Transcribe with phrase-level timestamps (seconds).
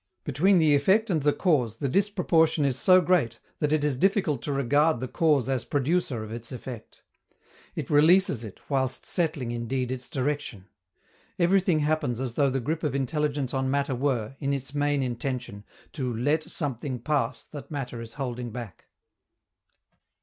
[0.23, 4.41] Between the effect and the cause the disproportion is so great that it is difficult
[4.41, 7.03] to regard the cause as producer of its effect.
[7.75, 10.65] It releases it, whilst settling, indeed, its direction.
[11.37, 15.65] Everything happens as though the grip of intelligence on matter were, in its main intention,
[15.93, 18.85] to let something pass that matter is holding back.